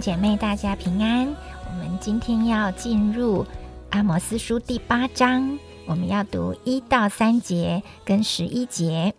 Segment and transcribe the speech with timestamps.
[0.00, 1.26] 姐妹，大家平安。
[1.66, 3.46] 我们今天要进入
[3.90, 9.14] 阿摩斯书第八章，我们要读一到三节跟十一节。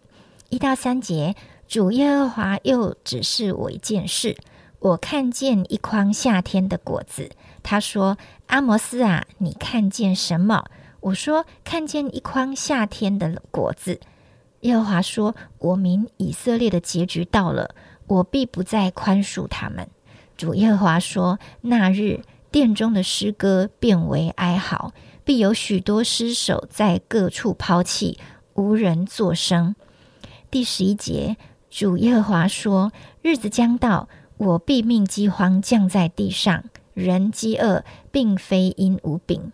[0.49, 1.35] 一到三节，
[1.67, 4.37] 主耶和华又指示我一件事：
[4.79, 7.31] 我看见一筐夏天的果子。
[7.63, 8.17] 他说
[8.47, 10.65] ：“阿摩斯啊，你看见什么？”
[11.01, 13.99] 我说：“看见一筐夏天的果子。”
[14.61, 17.73] 耶和华说：“我民以色列的结局到了，
[18.07, 19.87] 我必不再宽恕他们。”
[20.37, 28.17] 主耶和华说：“那日殿中的诗歌变为哀嚎，必有许多尸首在各处抛弃，
[28.53, 29.75] 无人作声。”
[30.51, 31.37] 第十一节，
[31.69, 32.91] 主耶和华说
[33.21, 39.51] ：“日子将到，我必命饥荒降在地上，人饥饿，并非因无饼；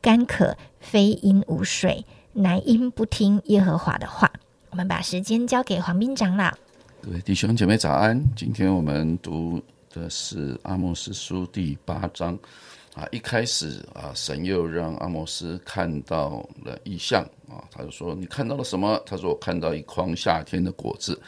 [0.00, 4.30] 干渴，非因无水，乃因不听耶和华的话。”
[4.70, 6.52] 我们把时间交给黄斌长老。
[7.00, 9.60] 各位弟兄姐妹早安，今天我们读。
[9.92, 12.38] 的是阿莫斯书第八章
[12.94, 21.20] 啊，一开始啊，神又让阿莫斯看到了异象啊，他就说：“你看到了什么？”他说：“我看到一筐夏天的果子。”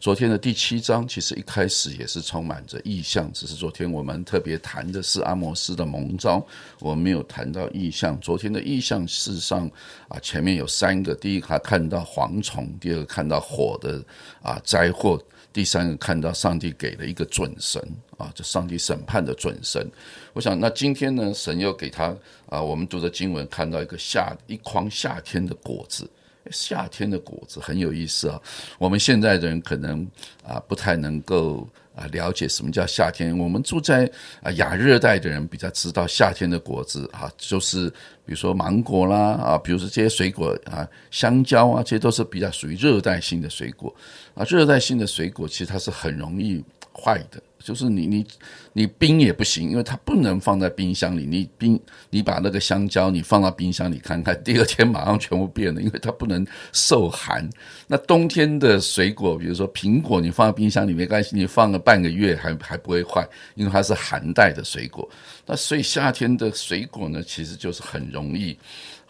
[0.00, 6.44] 昨天的第七章其实一开始也是充满着异象，只是昨天我们特别谈的是阿莫斯的蒙召，
[6.80, 8.18] 我们没有谈到异象。
[8.20, 9.70] 昨天的异象事实上
[10.08, 14.02] 啊，前面有三个：第一他看到蝗虫，第二个看到火的
[14.42, 15.22] 啊灾祸。
[15.52, 17.82] 第三个看到上帝给了一个准神
[18.16, 19.90] 啊，就上帝审判的准神。
[20.32, 22.16] 我想，那今天呢，神又给他
[22.48, 26.08] 啊，我们读的经文看到一个夏一筐夏天的果子，
[26.50, 28.40] 夏天的果子很有意思啊。
[28.78, 30.06] 我们现在的人可能
[30.46, 31.68] 啊不太能够。
[32.00, 33.36] 啊，了解什么叫夏天？
[33.36, 34.10] 我们住在
[34.42, 37.90] 啊亚热带的人比较知道夏天的果子啊，就是
[38.24, 43.94] 比如说芒果啦啊，比如说这些水果啊，香蕉啊，这些都是比较属于热带性的水果
[44.34, 44.42] 啊。
[44.48, 47.40] 热带性的水果其实它是很容易坏的。
[47.62, 48.26] 就是你你
[48.72, 51.26] 你冰也不行，因为它不能放在冰箱里。
[51.26, 51.78] 你冰
[52.08, 57.48] 你把那个香蕉你放到冰箱里看看，第二天马上全部变了，因为它不能受寒。
[57.86, 65.08] 那冬天的水果，比如说苹果，你放在冰箱里没关系，你放了半个月还还不会坏，因为它是寒带的水果。
[65.44, 68.56] 那所以夏天的水果呢，其实就是很容易。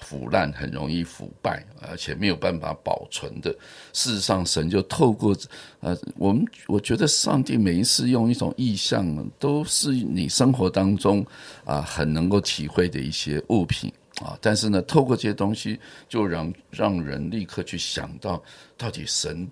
[0.01, 3.51] 腐烂很容易腐败，而且没有办法保存的。
[3.93, 5.37] 事实上，神就透过
[5.81, 11.25] 呃，我们我觉得上帝每一次用一种意象，都是你生活当中
[11.65, 14.37] 啊很能够体会的一些物品啊。
[14.41, 15.79] 但是呢，透过这些东西，
[16.09, 18.43] 就让让人立刻去想到，
[18.77, 19.49] 到底神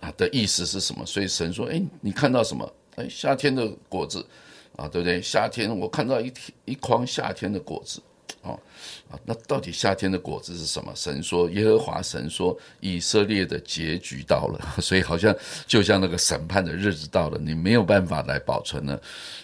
[0.00, 1.04] 啊的意思是什么。
[1.04, 2.72] 所以神说：“哎，你看到什么？
[2.96, 4.24] 哎，夏天的果子
[4.76, 5.20] 啊，对不对？
[5.20, 6.32] 夏天我看到一
[6.64, 8.00] 一筐夏天的果子。”
[8.48, 8.58] 哦，
[9.10, 10.90] 啊，那到底夏天的果子是什么？
[10.94, 15.34] 神说，耶和华神说，以色列的结局到了， 所以好像
[15.66, 19.00] 就像那个审判的日子到了，你没有办法来保存了。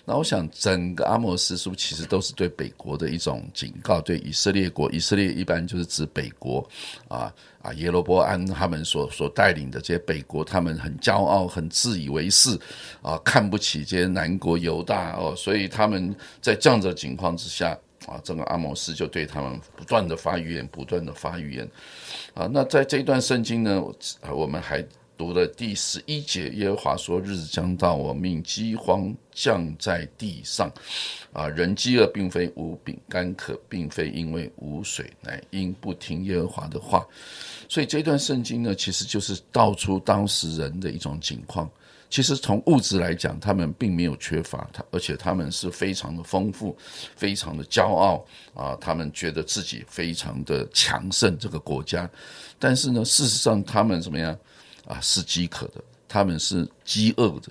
[0.06, 6.66] 那我想，整个阿摩斯书其实都是对北国的一种警告，对以色列国，以色列一般就是指北国
[7.08, 12.58] 啊啊，耶罗波安他们所所带领的这些北国，他们很骄傲，很自以为是
[13.02, 17.78] 啊，看不起这些南国犹大哦，所以他们在这样的情况之下。
[18.06, 21.68] 啊，这个阿摩斯就对他们不断的发预言，不断的发预言。
[22.34, 23.82] 啊，那在这一段圣经呢，
[24.30, 24.84] 我们还
[25.16, 30.70] 读了第十一节，耶和华说：“日子将到，我命饥荒降在地上。
[31.32, 37.06] 啊，人饥饿并非无饼，干渴并非因为无水，乃因不听耶和华的话。”
[37.68, 41.70] 所以这段圣经呢，其实就是道出当时人的一种情况。
[42.10, 46.76] 其实从物质来讲，他们并没有缺乏，他而且他们是非常的丰富，
[47.16, 48.24] 非常的骄傲
[48.54, 48.76] 啊！
[48.80, 52.08] 他们觉得自己非常的强盛，这个国家。
[52.56, 54.36] 但是呢，事实上他们怎么样
[54.86, 55.00] 啊？
[55.00, 57.48] 是饥渴的，他们是饥饿的。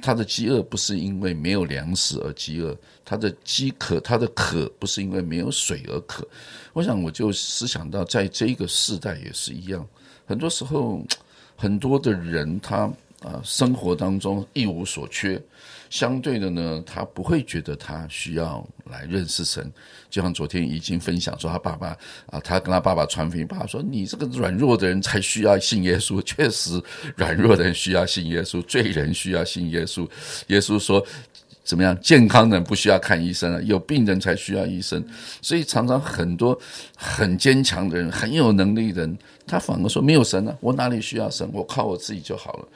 [0.00, 6.24] 他的饥饿不是因为没有粮食而饥饿，他的饥渴，他的渴不是因为没有水而渴。
[6.72, 9.84] 我想，我就思想到，在这个时代也是一样，
[10.26, 11.02] 很多时候
[11.56, 12.88] 很多的人他。
[13.26, 15.42] 啊，生活当中一无所缺，
[15.90, 19.68] 相对的呢，他不会觉得他需要来认识神。
[20.08, 21.88] 就像昨天已经分享说，他爸爸
[22.26, 26.22] 啊，他跟他爸爸传福音，爸爸说：“你这个软弱的人才需要信耶稣。
[26.24, 26.80] ”确实，
[27.16, 30.08] 软弱的人需要信耶稣，罪人需要信耶稣。
[30.46, 31.04] 耶稣说。
[31.66, 32.00] 怎么样？
[32.00, 35.04] 健康人不需要看医生了，有病人才需要医生。
[35.42, 36.56] 所以常常很多
[36.96, 39.18] 很坚强的人、很有能力的人，
[39.48, 41.50] 他反而说没有神啊，我哪里需要神？
[41.52, 42.68] 我靠我自己就好了。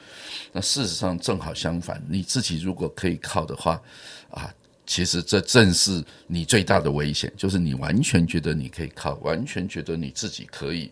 [0.51, 3.81] 那事实上正好相反，你自己如果可以靠的话，
[4.29, 4.53] 啊，
[4.85, 10.91] 其实这正是你最大的危险，就是你完全觉得你可以靠，完全觉得你自己可以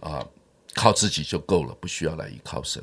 [0.00, 0.26] 啊，
[0.74, 2.82] 靠自己就够了，不需要来依靠神。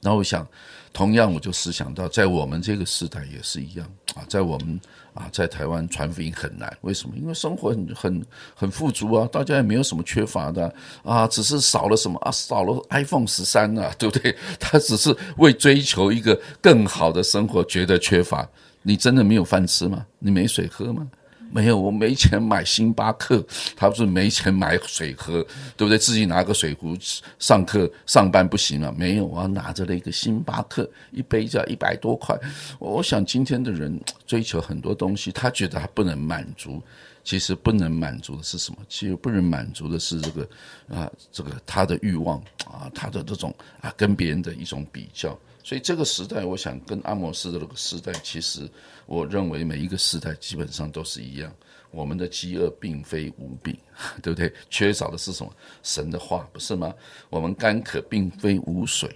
[0.00, 0.46] 然后我想，
[0.92, 4.80] 同样我就思想到，在我们这个时代也是一样啊，在我们
[5.12, 7.14] 啊，在台湾传福音很难，为什么？
[7.16, 14.34] 因为生活很很很富足啊，大家也没有什么缺乏的啊，只是少了什么啊，少了 iPhone 十三啊， 对不对？
[14.58, 18.48] 他只是为追求一个更好的生活觉得缺乏。
[18.82, 20.06] 你真的没有饭吃吗？
[20.18, 21.06] 你没水喝吗？
[21.52, 23.44] 没有，我没钱买星巴克，
[23.76, 25.42] 他不是没钱买水喝，
[25.76, 25.98] 对不对？
[25.98, 26.96] 自己拿个水壶
[27.38, 28.94] 上课上班不行啊？
[28.96, 32.38] 没有，我拿着了一个星巴克，一杯就要一百多块。
[32.78, 36.80] 我想今天的人追求很多东西，他觉得他不能满足，
[37.24, 38.78] 其实不能满足的是什么？
[38.88, 40.48] 其实不能满足的是这个
[40.88, 45.36] 啊，这个他的欲望啊，他的这种啊，跟别人的一种比较。
[45.62, 48.68] 所以这个时代，我想跟阿摩斯的那个时代，其实
[49.06, 51.52] 我认为每一个时代基本上都是一样。
[51.90, 53.76] 我们的饥饿并非无病，
[54.22, 54.52] 对不对？
[54.70, 55.52] 缺少的是什么？
[55.82, 56.94] 神的话，不是吗？
[57.28, 59.10] 我们干渴并非无水，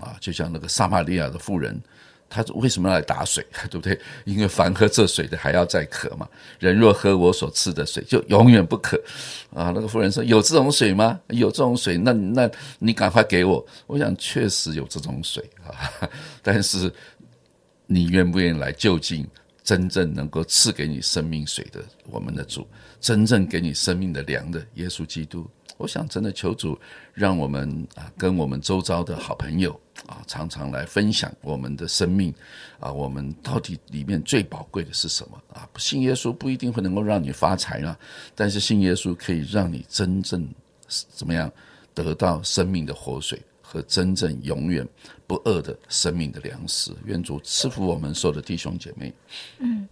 [0.00, 1.80] 啊，就像那个撒玛利亚的妇人。
[2.30, 3.44] 他为什么要来打水？
[3.70, 3.98] 对不对？
[4.24, 6.28] 因为凡喝这水的还要再渴嘛。
[6.58, 9.00] 人若喝我所赐的水，就永远不渴。
[9.54, 11.18] 啊，那个妇人说：“有这种水吗？
[11.28, 16.08] 有这种水，那那你赶快给我。”我想确实有这种水啊，
[16.42, 16.92] 但是
[17.86, 19.26] 你愿不愿意来就近
[19.64, 22.66] 真正能够赐给你生命水的我们的主，
[23.00, 25.48] 真正给你生命的粮的耶稣基督？
[25.78, 26.78] 我想真的求主
[27.14, 29.80] 让我们啊，跟我们周遭的好朋友。
[30.06, 32.32] 啊，常常来分享我们的生命，
[32.78, 35.36] 啊，我们到底里面最宝贵的是什么？
[35.52, 37.98] 啊，信耶稣不一定会能够让你发财啊，
[38.32, 40.48] 但是信耶稣可以让你真正
[40.86, 41.50] 怎么样
[41.94, 44.86] 得到生命的活水和真正永远
[45.26, 46.90] 不饿的生命的粮食。
[47.04, 49.12] 愿主赐福我们所有的弟兄姐妹。
[49.58, 49.86] 嗯。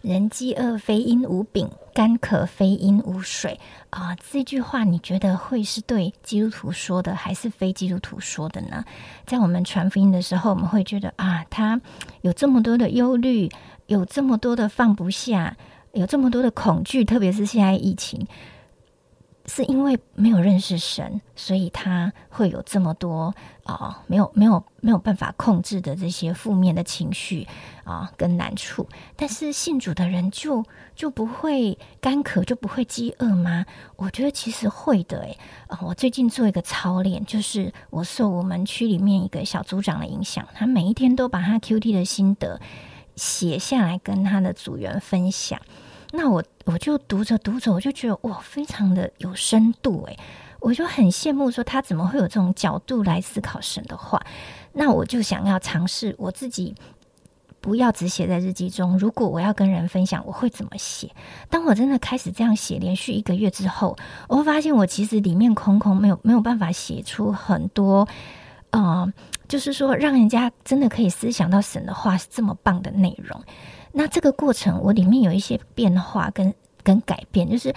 [0.00, 3.58] 人饥饿非因无饼，干渴非因无水
[3.90, 4.16] 啊！
[4.30, 8.84] 这句话你觉得会是对基督徒说的，还是非基督徒说的呢？
[9.26, 11.80] 在我们传福音的时候，我们会觉得啊，他
[12.20, 13.50] 有这么多的忧虑，
[13.88, 15.56] 有这么多的放不下，
[15.92, 18.24] 有这么多的恐惧，特别是现在疫情。
[19.48, 23.34] 是因为没有认识神，所以他会有这么多
[23.64, 27.48] 啊，没有没有没有办法控制的这些负面的情绪
[27.82, 28.86] 啊，跟难处。
[29.16, 30.62] 但是信主的人就
[30.94, 33.64] 就不会干渴，就不会饥饿吗？
[33.96, 35.38] 我觉得其实会的诶。
[35.68, 42.60] 啊，我最近做一个操练，就是我受我们区里面一个小组长的影响，他每一天都把他 Q T 的心得
[43.16, 45.58] 写下来，跟他的组员分享。
[46.12, 50.18] 那我我就读着读着，我就觉得哇，非常的有深度诶，
[50.60, 54.20] 我就很羡慕说他怎么会有这种角度来思考神的话。
[54.72, 56.74] 那我就想要尝试我自己，
[57.60, 58.98] 不要只写在日记中。
[58.98, 61.10] 如果我要跟人分享，我会怎么写？
[61.50, 63.96] 当我真的开始这样写，连续一个月之后，
[64.28, 68.06] 我会发现我其实里面空空，没有没有办法写出很多，
[68.70, 69.12] 呃，
[69.48, 73.42] 就是说让人家真的可以思想到神的话是这么棒的内容。
[73.92, 76.52] 那这个过程，我里面有一些变化跟
[76.82, 77.74] 跟改变，就是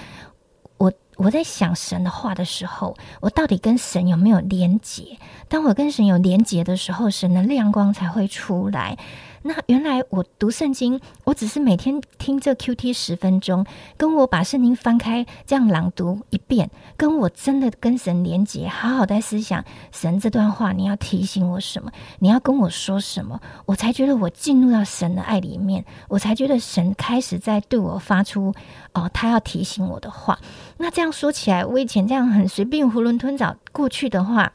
[0.77, 0.91] 我
[1.21, 5.19] 我在想神的话的时候，我到底跟神有没有连结？
[5.47, 8.97] 当我跟神有连结的时候，神的亮光才会出来。
[9.43, 13.65] 那原来我读圣经，我只是每天听这 Q T 十分钟，
[13.97, 21.91] 跟我把圣经翻开这样朗读一遍，跟我真的跟神连接，好好在思想神这段话，你要提醒我什么？
[22.19, 23.39] 你要跟我说什么？
[23.65, 28.53] 我才觉得我进入到神的爱里面，我才觉得神开始在对我发出
[28.93, 30.37] 哦，他要提醒我的话。
[30.77, 34.53] 那这样说起来，我以前这样很随便囫囵吞枣过去的话，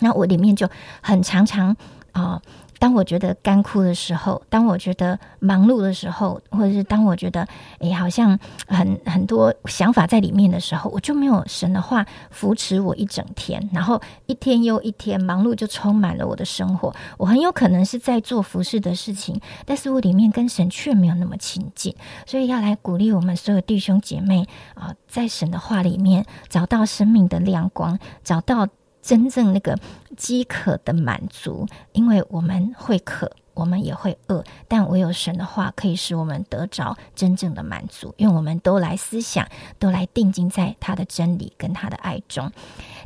[0.00, 0.68] 那我里面就
[1.00, 1.76] 很常常
[2.12, 2.42] 啊。
[2.78, 7.46] 当我觉得干枯的时候，当我觉得忙碌的时候，或者是当我觉得
[7.78, 16.94] 诶好像很很多想法在里面的时候，我就没有神的话扶持我一整天，然后一天又一天忙碌就充满了我的生活。
[17.18, 21.94] 我很有可能是在做服饰的事情，但是我里面跟神却没有那么亲近，
[22.26, 28.68] 所以要来鼓励我们所有弟兄姐妹啊，在神的话里面找到生命的亮光，找到。
[29.06, 29.78] 真正那个
[30.16, 39.46] 饥渴的满足，因为我们会渴，我们也会饿，但唯有神的话可以使我们得着真正的满足，因为我们都来思想，
[39.78, 42.50] 都来定睛在他的真理跟他的爱中。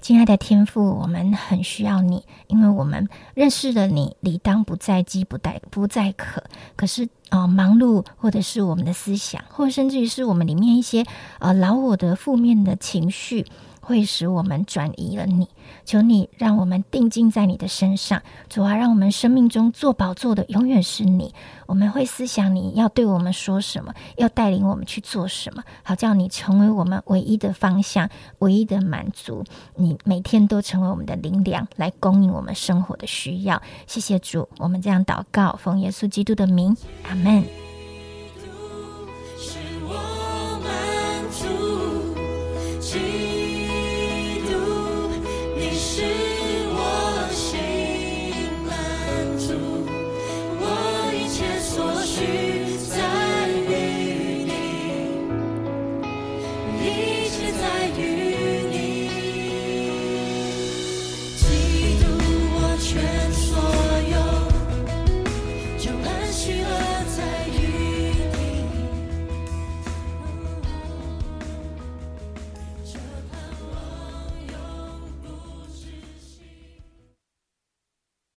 [0.01, 6.43] 亲爱的天父，我们很需要你，因为我们认识了你，理当不再饥，不再不再渴。
[6.77, 11.05] 可是啊，忙碌或者是我们的思想，或者甚至于是我们里面一些
[11.41, 13.45] 呃老我的负面的情绪。
[13.81, 15.49] 会使我们转移了你。
[15.85, 21.35] 求你让我们定睛在你的身上，主啊，让我们生命中做宝座的永远是你。
[21.67, 28.09] 我们会思想你要对我们说什么，要带领我们去做什么，好叫你成为我们唯一的方向、
[28.41, 29.45] 唯一的满足。
[29.77, 33.61] 你每天都成为我们的灵粮，来供应我们生活的需要。
[33.87, 36.77] 谢谢主，我们这样祷告，奉耶稣基督的名，
[37.09, 37.60] 阿门。